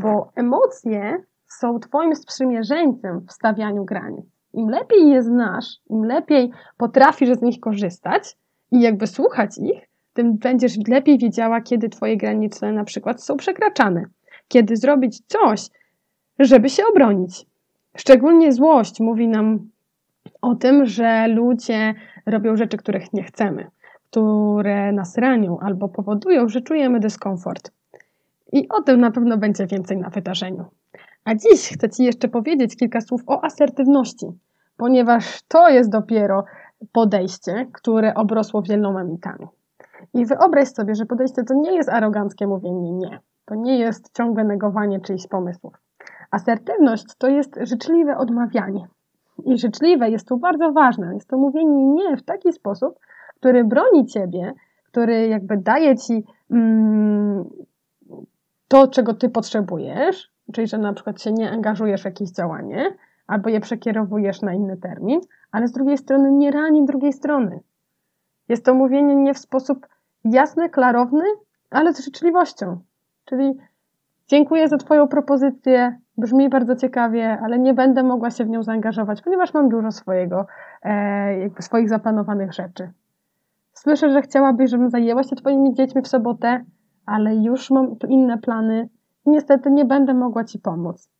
Bo 0.00 0.32
emocje 0.34 1.24
są 1.46 1.78
Twoim 1.78 2.16
sprzymierzeńcem 2.16 3.20
w 3.28 3.32
stawianiu 3.32 3.84
granic. 3.84 4.26
Im 4.52 4.68
lepiej 4.68 5.08
je 5.08 5.22
znasz, 5.22 5.66
im 5.90 6.04
lepiej 6.04 6.50
potrafisz 6.76 7.38
z 7.38 7.42
nich 7.42 7.60
korzystać 7.60 8.36
i 8.70 8.80
jakby 8.80 9.06
słuchać 9.06 9.58
ich, 9.58 9.88
tym 10.12 10.36
będziesz 10.36 10.72
lepiej 10.88 11.18
wiedziała, 11.18 11.60
kiedy 11.60 11.88
Twoje 11.88 12.16
granice 12.16 12.72
na 12.72 12.84
przykład 12.84 13.22
są 13.22 13.36
przekraczane. 13.36 14.04
Kiedy 14.48 14.76
zrobić 14.76 15.22
coś, 15.26 15.68
żeby 16.38 16.68
się 16.68 16.82
obronić. 16.90 17.46
Szczególnie 17.96 18.52
złość 18.52 19.00
mówi 19.00 19.28
nam 19.28 19.70
o 20.42 20.54
tym, 20.54 20.86
że 20.86 21.28
ludzie 21.28 21.94
robią 22.26 22.56
rzeczy, 22.56 22.76
których 22.76 23.12
nie 23.12 23.22
chcemy, 23.22 23.70
które 24.10 24.92
nas 24.92 25.18
ranią 25.18 25.58
albo 25.58 25.88
powodują, 25.88 26.48
że 26.48 26.60
czujemy 26.60 27.00
dyskomfort. 27.00 27.70
I 28.52 28.68
o 28.68 28.82
tym 28.82 29.00
na 29.00 29.10
pewno 29.10 29.38
będzie 29.38 29.66
więcej 29.66 29.96
na 29.96 30.10
wydarzeniu. 30.10 30.64
A 31.24 31.34
dziś 31.34 31.68
chcę 31.68 31.90
Ci 31.90 32.04
jeszcze 32.04 32.28
powiedzieć 32.28 32.76
kilka 32.76 33.00
słów 33.00 33.22
o 33.26 33.44
asertywności, 33.44 34.26
ponieważ 34.76 35.42
to 35.48 35.68
jest 35.68 35.90
dopiero 35.90 36.44
podejście, 36.92 37.66
które 37.72 38.14
obrosło 38.14 38.62
wieloma 38.62 39.04
mitami. 39.04 39.46
I 40.14 40.26
wyobraź 40.26 40.68
sobie, 40.68 40.94
że 40.94 41.06
podejście 41.06 41.44
to 41.44 41.54
nie 41.54 41.74
jest 41.74 41.88
aroganckie 41.88 42.46
mówienie 42.46 42.92
nie. 42.92 43.20
To 43.44 43.54
nie 43.54 43.78
jest 43.78 44.16
ciągłe 44.16 44.44
negowanie 44.44 45.00
czyichś 45.00 45.26
pomysłów. 45.26 45.85
Asertywność 46.30 47.04
to 47.18 47.28
jest 47.28 47.58
życzliwe 47.62 48.16
odmawianie. 48.16 48.88
I 49.44 49.58
życzliwe 49.58 50.10
jest 50.10 50.28
tu 50.28 50.38
bardzo 50.38 50.72
ważne. 50.72 51.14
Jest 51.14 51.28
to 51.28 51.38
mówienie 51.38 51.86
nie 51.86 52.16
w 52.16 52.22
taki 52.22 52.52
sposób, 52.52 52.98
który 53.36 53.64
broni 53.64 54.06
ciebie, 54.06 54.52
który 54.86 55.28
jakby 55.28 55.56
daje 55.56 55.96
ci 55.96 56.24
mm, 56.50 57.44
to, 58.68 58.88
czego 58.88 59.14
ty 59.14 59.28
potrzebujesz, 59.28 60.32
czyli 60.52 60.66
że 60.66 60.78
na 60.78 60.92
przykład 60.92 61.22
się 61.22 61.32
nie 61.32 61.50
angażujesz 61.50 62.02
w 62.02 62.04
jakieś 62.04 62.30
działanie, 62.30 62.96
albo 63.26 63.48
je 63.48 63.60
przekierowujesz 63.60 64.42
na 64.42 64.54
inny 64.54 64.76
termin, 64.76 65.20
ale 65.50 65.68
z 65.68 65.72
drugiej 65.72 65.98
strony 65.98 66.32
nie 66.32 66.50
rani 66.50 66.84
drugiej 66.84 67.12
strony. 67.12 67.60
Jest 68.48 68.64
to 68.64 68.74
mówienie 68.74 69.16
nie 69.16 69.34
w 69.34 69.38
sposób 69.38 69.86
jasny, 70.24 70.70
klarowny, 70.70 71.24
ale 71.70 71.94
z 71.94 72.04
życzliwością. 72.04 72.80
Czyli 73.24 73.54
dziękuję 74.28 74.68
za 74.68 74.76
Twoją 74.76 75.08
propozycję, 75.08 75.98
brzmi 76.18 76.48
bardzo 76.48 76.76
ciekawie, 76.76 77.38
ale 77.42 77.58
nie 77.58 77.74
będę 77.74 78.02
mogła 78.02 78.30
się 78.30 78.44
w 78.44 78.48
nią 78.48 78.62
zaangażować, 78.62 79.22
ponieważ 79.22 79.54
mam 79.54 79.68
dużo 79.68 79.92
swojego, 79.92 80.46
e, 80.82 81.38
jakby 81.38 81.62
swoich 81.62 81.88
zaplanowanych 81.88 82.52
rzeczy. 82.52 82.90
Słyszę, 83.72 84.10
że 84.10 84.22
chciałabyś, 84.22 84.70
żebym 84.70 84.90
zajęła 84.90 85.22
się 85.22 85.36
Twoimi 85.36 85.74
dziećmi 85.74 86.02
w 86.02 86.08
sobotę, 86.08 86.64
ale 87.06 87.36
już 87.36 87.70
mam 87.70 87.96
tu 87.96 88.06
inne 88.06 88.38
plany 88.38 88.88
i 89.26 89.30
niestety 89.30 89.70
nie 89.70 89.84
będę 89.84 90.14
mogła 90.14 90.44
Ci 90.44 90.58
pomóc. 90.58 91.10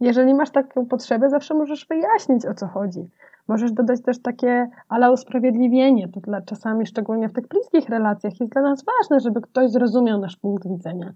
Jeżeli 0.00 0.34
masz 0.34 0.50
taką 0.50 0.86
potrzebę, 0.86 1.30
zawsze 1.30 1.54
możesz 1.54 1.86
wyjaśnić, 1.86 2.46
o 2.46 2.54
co 2.54 2.66
chodzi. 2.66 3.10
Możesz 3.48 3.72
dodać 3.72 4.02
też 4.02 4.22
takie 4.22 4.70
ala 4.88 5.10
usprawiedliwienie. 5.10 6.08
To 6.08 6.20
dla, 6.20 6.40
czasami, 6.40 6.86
szczególnie 6.86 7.28
w 7.28 7.32
tych 7.32 7.48
bliskich 7.48 7.88
relacjach, 7.88 8.40
jest 8.40 8.52
dla 8.52 8.62
nas 8.62 8.84
ważne, 8.84 9.20
żeby 9.20 9.40
ktoś 9.40 9.70
zrozumiał 9.70 10.20
nasz 10.20 10.36
punkt 10.36 10.68
widzenia. 10.68 11.12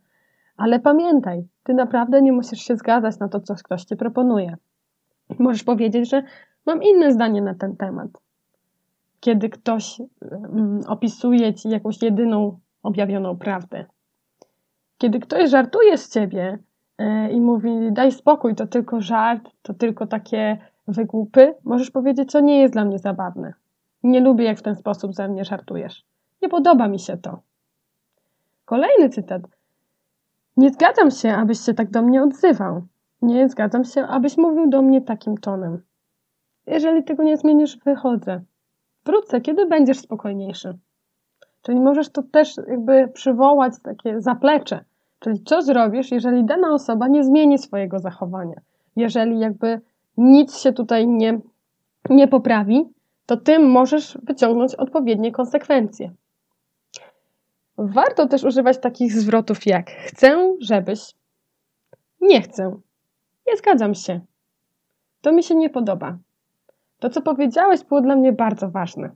Ale 0.56 0.80
pamiętaj, 0.80 1.48
ty 1.62 1.74
naprawdę 1.74 2.22
nie 2.22 2.32
musisz 2.32 2.60
się 2.60 2.76
zgadzać 2.76 3.18
na 3.18 3.28
to, 3.28 3.40
co 3.40 3.54
ktoś 3.54 3.84
ci 3.84 3.96
proponuje. 3.96 4.56
Możesz 5.38 5.64
powiedzieć, 5.64 6.10
że 6.10 6.22
mam 6.66 6.82
inne 6.82 7.12
zdanie 7.12 7.42
na 7.42 7.54
ten 7.54 7.76
temat. 7.76 8.08
Kiedy 9.20 9.48
ktoś 9.48 10.00
um, 10.00 10.80
opisuje 10.86 11.54
ci 11.54 11.68
jakąś 11.68 12.02
jedyną 12.02 12.58
objawioną 12.82 13.38
prawdę. 13.38 13.84
Kiedy 14.98 15.20
ktoś 15.20 15.50
żartuje 15.50 15.98
z 15.98 16.10
ciebie 16.10 16.58
yy, 16.98 17.30
i 17.30 17.40
mówi, 17.40 17.70
daj 17.92 18.12
spokój, 18.12 18.54
to 18.54 18.66
tylko 18.66 19.00
żart, 19.00 19.50
to 19.62 19.74
tylko 19.74 20.06
takie 20.06 20.58
wygłupy, 20.88 21.54
możesz 21.64 21.90
powiedzieć, 21.90 22.30
co 22.30 22.40
nie 22.40 22.60
jest 22.60 22.74
dla 22.74 22.84
mnie 22.84 22.98
zabawne. 22.98 23.54
Nie 24.02 24.20
lubię, 24.20 24.44
jak 24.44 24.58
w 24.58 24.62
ten 24.62 24.74
sposób 24.74 25.14
ze 25.14 25.28
mnie 25.28 25.44
żartujesz. 25.44 26.04
Nie 26.42 26.48
podoba 26.48 26.88
mi 26.88 26.98
się 26.98 27.16
to. 27.16 27.40
Kolejny 28.64 29.08
cytat. 29.08 29.42
Nie 30.56 30.70
zgadzam 30.70 31.10
się, 31.10 31.32
abyś 31.32 31.60
się 31.60 31.74
tak 31.74 31.90
do 31.90 32.02
mnie 32.02 32.22
odzywał. 32.22 32.82
Nie 33.22 33.48
zgadzam 33.48 33.84
się, 33.84 34.02
abyś 34.06 34.36
mówił 34.36 34.68
do 34.68 34.82
mnie 34.82 35.00
takim 35.02 35.38
tonem. 35.38 35.82
Jeżeli 36.66 37.04
tego 37.04 37.22
nie 37.22 37.36
zmienisz, 37.36 37.78
wychodzę. 37.78 38.40
Wrócę, 39.04 39.40
kiedy 39.40 39.66
będziesz 39.66 39.98
spokojniejszy. 39.98 40.78
Czyli 41.62 41.80
możesz 41.80 42.08
to 42.08 42.22
też 42.22 42.56
jakby 42.68 43.08
przywołać 43.08 43.72
takie 43.82 44.20
zaplecze. 44.20 44.84
Czyli 45.18 45.42
co 45.44 45.62
zrobisz, 45.62 46.10
jeżeli 46.10 46.44
dana 46.44 46.74
osoba 46.74 47.08
nie 47.08 47.24
zmieni 47.24 47.58
swojego 47.58 47.98
zachowania? 47.98 48.60
Jeżeli 48.96 49.38
jakby 49.38 49.80
nic 50.16 50.58
się 50.58 50.72
tutaj 50.72 51.08
nie, 51.08 51.40
nie 52.10 52.28
poprawi, 52.28 52.84
to 53.26 53.36
tym 53.36 53.70
możesz 53.70 54.18
wyciągnąć 54.22 54.74
odpowiednie 54.74 55.32
konsekwencje. 55.32 56.10
Warto 57.78 58.26
też 58.26 58.44
używać 58.44 58.78
takich 58.78 59.12
zwrotów 59.12 59.66
jak 59.66 59.90
chcę, 59.90 60.56
żebyś, 60.60 61.14
nie 62.20 62.42
chcę, 62.42 62.76
nie 63.46 63.56
zgadzam 63.56 63.94
się, 63.94 64.20
to 65.20 65.32
mi 65.32 65.42
się 65.42 65.54
nie 65.54 65.70
podoba. 65.70 66.18
To, 66.98 67.10
co 67.10 67.22
powiedziałeś, 67.22 67.84
było 67.84 68.00
dla 68.00 68.16
mnie 68.16 68.32
bardzo 68.32 68.70
ważne. 68.70 69.10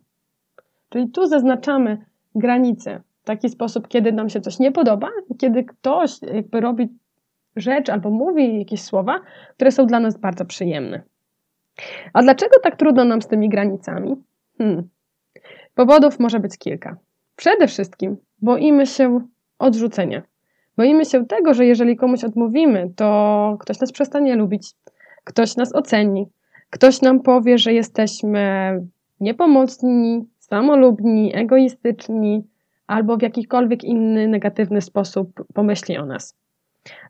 Czyli 0.88 1.11
tu 1.11 1.27
zaznaczamy 1.27 2.05
granice 2.35 3.03
w 3.23 3.25
taki 3.25 3.49
sposób, 3.49 3.88
kiedy 3.88 4.12
nam 4.12 4.29
się 4.29 4.41
coś 4.41 4.59
nie 4.59 4.73
podoba, 4.73 5.09
kiedy 5.38 5.65
ktoś 5.65 6.23
jakby 6.23 6.61
robi 6.61 6.88
rzecz 7.57 7.88
albo 7.88 8.11
mówi 8.11 8.59
jakieś 8.59 8.83
słowa, 8.83 9.21
które 9.55 9.73
są 9.73 9.87
dla 9.87 10.00
nas 10.00 10.19
bardzo 10.19 10.45
przyjemne. 10.45 11.03
A 12.12 12.23
dlaczego 12.23 12.61
tak 12.62 12.77
trudno 12.77 13.05
nam 13.05 13.23
z 13.23 13.27
tymi 13.27 13.49
granicami? 13.49 14.17
Hmm. 14.59 14.88
Powodów 15.75 16.21
może 16.21 16.41
być 16.41 16.59
kilka. 16.59 16.97
Przede 17.38 17.66
wszystkim 17.66 18.16
boimy 18.42 18.87
się 18.87 19.21
odrzucenia. 19.59 20.23
Boimy 20.76 21.04
się 21.04 21.26
tego, 21.26 21.54
że 21.54 21.66
jeżeli 21.66 21.97
komuś 21.97 22.25
odmówimy, 22.25 22.90
to 22.97 23.57
ktoś 23.61 23.80
nas 23.80 23.92
przestanie 23.92 24.37
lubić, 24.37 24.71
ktoś 25.25 25.57
nas 25.57 25.75
oceni, 25.75 26.26
ktoś 26.71 27.02
nam 27.02 27.21
powie, 27.21 27.59
że 27.59 27.73
jesteśmy 27.73 28.73
niepomocni, 29.21 30.26
samolubni, 30.38 31.37
egoistyczni 31.37 32.45
albo 32.87 33.16
w 33.16 33.23
jakikolwiek 33.23 33.85
inny 33.85 34.28
negatywny 34.28 34.80
sposób 34.80 35.45
pomyśli 35.54 35.99
o 35.99 36.07
nas. 36.07 36.37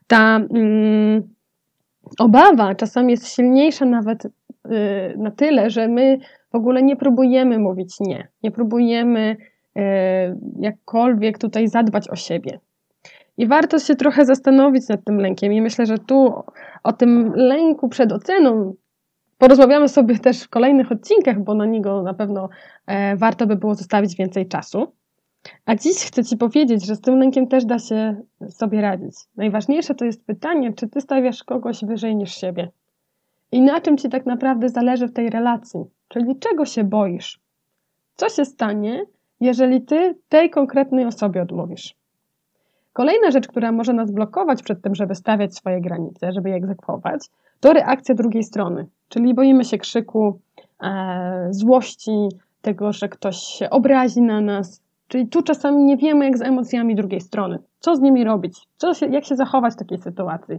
Ta 0.06 0.36
mm, 0.36 1.22
obawa 2.18 2.74
czasami 2.74 3.10
jest 3.10 3.28
silniejsza 3.28 3.84
nawet 3.84 4.24
y, 4.24 4.30
na 5.16 5.30
tyle, 5.30 5.70
że 5.70 5.88
my 5.88 6.18
w 6.52 6.54
ogóle 6.54 6.82
nie 6.82 6.96
próbujemy 6.96 7.58
mówić 7.58 8.00
nie, 8.00 8.28
nie 8.42 8.50
próbujemy 8.50 9.36
jakkolwiek 10.60 11.38
tutaj 11.38 11.68
zadbać 11.68 12.08
o 12.08 12.16
siebie. 12.16 12.60
I 13.36 13.46
warto 13.46 13.78
się 13.78 13.94
trochę 13.94 14.24
zastanowić 14.24 14.88
nad 14.88 15.04
tym 15.04 15.20
lękiem. 15.20 15.52
I 15.52 15.62
myślę, 15.62 15.86
że 15.86 15.98
tu 15.98 16.42
o 16.82 16.92
tym 16.92 17.32
lęku 17.34 17.88
przed 17.88 18.12
oceną 18.12 18.74
porozmawiamy 19.38 19.88
sobie 19.88 20.18
też 20.18 20.42
w 20.42 20.48
kolejnych 20.48 20.92
odcinkach, 20.92 21.40
bo 21.40 21.54
na 21.54 21.66
niego 21.66 22.02
na 22.02 22.14
pewno 22.14 22.48
e, 22.86 23.16
warto 23.16 23.46
by 23.46 23.56
było 23.56 23.74
zostawić 23.74 24.16
więcej 24.16 24.48
czasu. 24.48 24.92
A 25.66 25.74
dziś 25.74 25.96
chcę 25.96 26.24
Ci 26.24 26.36
powiedzieć, 26.36 26.86
że 26.86 26.96
z 26.96 27.00
tym 27.00 27.18
lękiem 27.18 27.46
też 27.46 27.64
da 27.64 27.78
się 27.78 28.22
sobie 28.48 28.80
radzić. 28.80 29.14
Najważniejsze 29.36 29.94
to 29.94 30.04
jest 30.04 30.26
pytanie, 30.26 30.72
czy 30.72 30.88
Ty 30.88 31.00
stawiasz 31.00 31.44
kogoś 31.44 31.84
wyżej 31.84 32.16
niż 32.16 32.34
siebie. 32.34 32.70
I 33.52 33.62
na 33.62 33.80
czym 33.80 33.96
Ci 33.98 34.08
tak 34.08 34.26
naprawdę 34.26 34.68
zależy 34.68 35.08
w 35.08 35.12
tej 35.12 35.30
relacji, 35.30 35.80
czyli 36.08 36.38
czego 36.38 36.64
się 36.64 36.84
boisz. 36.84 37.40
Co 38.16 38.28
się 38.28 38.44
stanie, 38.44 39.04
jeżeli 39.40 39.82
Ty 39.82 40.14
tej 40.28 40.50
konkretnej 40.50 41.06
osobie 41.06 41.42
odmówisz? 41.42 41.94
Kolejna 42.92 43.30
rzecz, 43.30 43.48
która 43.48 43.72
może 43.72 43.92
nas 43.92 44.12
blokować 44.12 44.62
przed 44.62 44.82
tym, 44.82 44.94
żeby 44.94 45.14
stawiać 45.14 45.54
swoje 45.54 45.80
granice, 45.80 46.32
żeby 46.32 46.50
je 46.50 46.56
egzekwować, 46.56 47.20
to 47.60 47.72
reakcja 47.72 48.14
drugiej 48.14 48.42
strony. 48.42 48.86
Czyli 49.08 49.34
boimy 49.34 49.64
się 49.64 49.78
krzyku, 49.78 50.40
e, 50.82 51.48
złości, 51.50 52.28
tego, 52.62 52.92
że 52.92 53.08
ktoś 53.08 53.36
się 53.36 53.70
obrazi 53.70 54.22
na 54.22 54.40
nas. 54.40 54.82
Czyli 55.08 55.28
tu 55.28 55.42
czasami 55.42 55.84
nie 55.84 55.96
wiemy, 55.96 56.24
jak 56.24 56.38
z 56.38 56.42
emocjami 56.42 56.94
drugiej 56.94 57.20
strony. 57.20 57.58
Co 57.80 57.96
z 57.96 58.00
nimi 58.00 58.24
robić? 58.24 58.68
Co 58.76 58.94
się, 58.94 59.06
jak 59.06 59.24
się 59.24 59.36
zachować 59.36 59.74
w 59.74 59.76
takiej 59.76 59.98
sytuacji? 59.98 60.58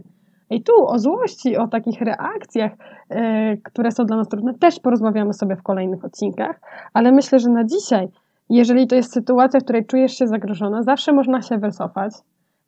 I 0.50 0.62
tu 0.62 0.86
o 0.86 0.98
złości, 0.98 1.56
o 1.56 1.68
takich 1.68 2.00
reakcjach, 2.00 2.72
e, 3.08 3.56
które 3.56 3.92
są 3.92 4.04
dla 4.04 4.16
nas 4.16 4.28
trudne, 4.28 4.54
też 4.54 4.80
porozmawiamy 4.80 5.32
sobie 5.32 5.56
w 5.56 5.62
kolejnych 5.62 6.04
odcinkach, 6.04 6.60
ale 6.92 7.12
myślę, 7.12 7.38
że 7.38 7.50
na 7.50 7.64
dzisiaj, 7.64 8.08
jeżeli 8.50 8.86
to 8.86 8.96
jest 8.96 9.12
sytuacja, 9.12 9.60
w 9.60 9.64
której 9.64 9.86
czujesz 9.86 10.18
się 10.18 10.26
zagrożona, 10.28 10.82
zawsze 10.82 11.12
można 11.12 11.42
się 11.42 11.58
wycofać, 11.58 12.12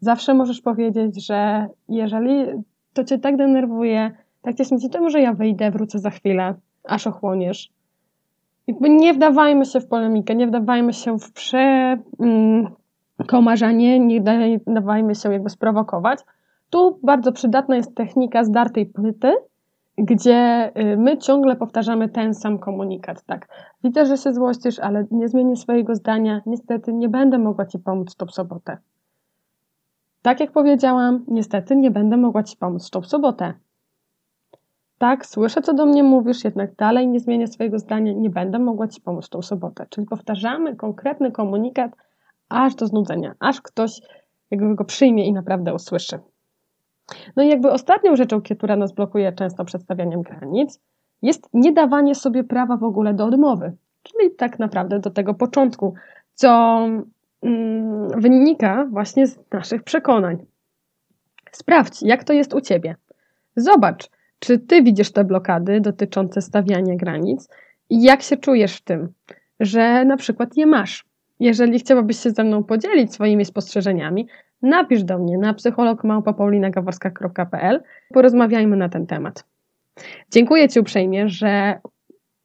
zawsze 0.00 0.34
możesz 0.34 0.60
powiedzieć, 0.60 1.26
że 1.26 1.66
jeżeli 1.88 2.46
to 2.92 3.04
cię 3.04 3.18
tak 3.18 3.36
denerwuje, 3.36 4.10
tak 4.42 4.54
cię 4.54 4.64
smuci, 4.64 4.90
to 4.90 5.00
może 5.00 5.20
ja 5.20 5.34
wyjdę, 5.34 5.70
wrócę 5.70 5.98
za 5.98 6.10
chwilę, 6.10 6.54
aż 6.84 7.06
ochłoniesz. 7.06 7.72
Nie 8.80 9.14
wdawajmy 9.14 9.64
się 9.64 9.80
w 9.80 9.86
polemikę, 9.86 10.34
nie 10.34 10.46
wdawajmy 10.46 10.92
się 10.92 11.18
w 11.18 11.32
przekomarzanie, 13.18 13.96
mm, 13.96 14.08
nie 14.08 14.20
dawajmy 14.66 15.14
się 15.14 15.32
jakby 15.32 15.50
sprowokować. 15.50 16.18
Tu 16.70 16.98
bardzo 17.02 17.32
przydatna 17.32 17.76
jest 17.76 17.94
technika 17.94 18.44
zdartej 18.44 18.86
płyty, 18.86 19.32
gdzie 19.98 20.72
y, 20.78 20.96
my 20.96 21.18
ciągle 21.18 21.56
powtarzamy 21.56 22.08
ten 22.08 22.34
sam 22.34 22.58
komunikat. 22.58 23.24
Tak, 23.24 23.48
widzę, 23.84 24.06
że 24.06 24.16
się 24.16 24.32
złościsz, 24.32 24.78
ale 24.78 25.06
nie 25.10 25.28
zmienię 25.28 25.56
swojego 25.56 25.94
zdania. 25.94 26.42
Niestety 26.46 26.92
nie 26.92 27.08
będę 27.08 27.38
mogła 27.38 27.66
Ci 27.66 27.78
pomóc 27.78 28.16
tą 28.16 28.26
sobotę. 28.26 28.78
Tak 30.22 30.40
jak 30.40 30.52
powiedziałam, 30.52 31.24
niestety 31.28 31.76
nie 31.76 31.90
będę 31.90 32.16
mogła 32.16 32.42
Ci 32.42 32.56
pomóc 32.56 32.90
tą 32.90 33.02
sobotę. 33.02 33.54
Tak, 34.98 35.26
słyszę, 35.26 35.62
co 35.62 35.74
do 35.74 35.86
mnie 35.86 36.02
mówisz, 36.02 36.44
jednak 36.44 36.74
dalej 36.74 37.08
nie 37.08 37.20
zmienię 37.20 37.46
swojego 37.46 37.78
zdania, 37.78 38.12
nie 38.12 38.30
będę 38.30 38.58
mogła 38.58 38.88
Ci 38.88 39.00
pomóc 39.00 39.28
tą 39.28 39.42
sobotę. 39.42 39.86
Czyli 39.90 40.06
powtarzamy 40.06 40.76
konkretny 40.76 41.32
komunikat 41.32 41.92
aż 42.48 42.74
do 42.74 42.86
znudzenia, 42.86 43.34
aż 43.40 43.60
ktoś 43.60 44.00
jakby 44.50 44.74
go 44.74 44.84
przyjmie 44.84 45.26
i 45.26 45.32
naprawdę 45.32 45.74
usłyszy. 45.74 46.18
No 47.36 47.42
i 47.42 47.48
jakby 47.48 47.70
ostatnią 47.70 48.16
rzeczą, 48.16 48.42
która 48.42 48.76
nas 48.76 48.92
blokuje 48.92 49.32
często 49.32 49.64
przedstawianiem 49.64 50.22
granic, 50.22 50.80
jest 51.22 51.48
nie 51.52 51.72
dawanie 51.72 52.14
sobie 52.14 52.44
prawa 52.44 52.76
w 52.76 52.84
ogóle 52.84 53.14
do 53.14 53.26
odmowy. 53.26 53.72
Czyli 54.02 54.34
tak 54.34 54.58
naprawdę 54.58 54.98
do 54.98 55.10
tego 55.10 55.34
początku, 55.34 55.94
co 56.34 56.80
mm, 57.42 58.08
wynika 58.20 58.86
właśnie 58.90 59.26
z 59.26 59.38
naszych 59.52 59.82
przekonań. 59.82 60.46
Sprawdź, 61.52 62.02
jak 62.02 62.24
to 62.24 62.32
jest 62.32 62.54
u 62.54 62.60
Ciebie. 62.60 62.96
Zobacz, 63.56 64.10
czy 64.38 64.58
Ty 64.58 64.82
widzisz 64.82 65.12
te 65.12 65.24
blokady 65.24 65.80
dotyczące 65.80 66.42
stawiania 66.42 66.96
granic 66.96 67.48
i 67.90 68.02
jak 68.02 68.22
się 68.22 68.36
czujesz 68.36 68.76
w 68.76 68.82
tym, 68.82 69.12
że 69.60 70.04
na 70.04 70.16
przykład 70.16 70.56
je 70.56 70.66
masz. 70.66 71.04
Jeżeli 71.40 71.78
chciałabyś 71.78 72.18
się 72.18 72.30
ze 72.30 72.44
mną 72.44 72.64
podzielić 72.64 73.14
swoimi 73.14 73.44
spostrzeżeniami, 73.44 74.28
napisz 74.62 75.04
do 75.04 75.18
mnie 75.18 75.38
na 75.38 75.54
psychologmałpopaulinagaworska.pl 75.54 77.82
porozmawiajmy 78.14 78.76
na 78.76 78.88
ten 78.88 79.06
temat. 79.06 79.44
Dziękuję 80.30 80.68
Ci 80.68 80.80
uprzejmie, 80.80 81.28
że 81.28 81.80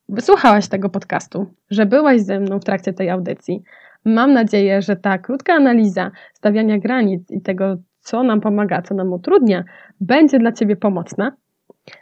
wysłuchałaś 0.10 0.68
tego 0.68 0.90
podcastu, 0.90 1.46
że 1.70 1.86
byłaś 1.86 2.22
ze 2.22 2.40
mną 2.40 2.60
w 2.60 2.66
trakcie 2.66 2.94
tej 2.94 3.10
audycji. 3.10 3.64
Mam 4.06 4.34
nadzieję, 4.34 4.82
że 4.82 4.96
ta 4.96 5.18
krótka 5.18 5.54
analiza 5.54 6.12
stawiania 6.34 6.80
granic 6.80 7.32
i 7.32 7.42
tego, 7.42 7.78
co 8.00 8.24
nam 8.24 8.42
pomaga, 8.42 8.82
co 8.82 8.96
nam 8.96 9.14
utrudnia, 9.14 9.64
będzie 10.02 10.40
dla 10.40 10.52
Ciebie 10.52 10.76
pomocna. 10.76 11.32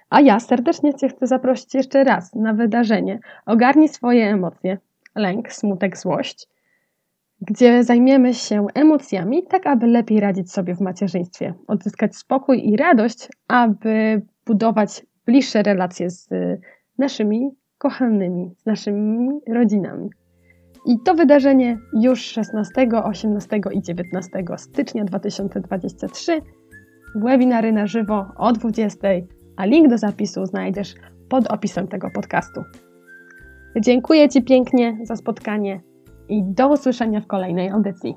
A 0.10 0.22
ja 0.22 0.40
serdecznie 0.40 0.94
Cię 0.94 1.10
chcę 1.10 1.28
zaprosić 1.28 1.74
jeszcze 1.74 2.04
raz 2.04 2.36
na 2.36 2.54
wydarzenie. 2.54 3.20
Ogarnij 3.46 3.90
swoje 3.90 4.30
emocje, 4.30 4.78
lęk, 5.16 5.52
smutek, 5.52 5.98
złość 5.98 6.48
gdzie 7.48 7.84
zajmiemy 7.84 8.34
się 8.34 8.68
emocjami, 8.74 9.44
tak 9.44 9.68
aby 9.68 9.88
lepiej 9.88 10.20
radzić 10.20 10.52
sobie 10.52 10.76
w 10.76 10.82
macierzyństwie, 10.82 11.54
odzyskać 11.68 12.16
spokój 12.16 12.70
i 12.70 12.78
radość, 12.78 13.30
aby 13.48 14.22
budować 14.46 15.06
bliższe 15.26 15.64
relacje 15.64 16.10
z 16.10 16.30
naszymi 16.98 17.50
kochanymi, 17.78 18.56
z 18.58 18.66
naszymi 18.66 19.40
rodzinami. 19.48 20.10
I 20.86 21.00
to 21.06 21.16
wydarzenie 21.16 21.78
już 21.94 22.22
16, 22.22 22.88
18 23.04 23.60
i 23.72 23.82
19 23.82 24.44
stycznia 24.58 25.06
2023. 25.06 26.42
Webinary 27.16 27.72
na 27.72 27.88
żywo 27.88 28.26
o 28.38 28.52
20, 28.52 29.08
a 29.58 29.66
link 29.66 29.88
do 29.88 29.98
zapisu 29.98 30.46
znajdziesz 30.46 30.96
pod 31.30 31.48
opisem 31.48 31.88
tego 31.88 32.08
podcastu. 32.16 32.62
Dziękuję 33.82 34.30
Ci 34.30 34.44
pięknie 34.44 34.98
za 35.04 35.16
spotkanie 35.16 35.82
i 36.30 36.44
do 36.44 36.68
usłyszenia 36.68 37.22
w 37.22 37.28
kolejnej 37.28 37.70
audycji. 37.70 38.16